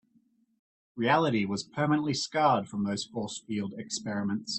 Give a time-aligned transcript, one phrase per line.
[0.95, 4.49] Reality was permanently scarred from those force field experiments.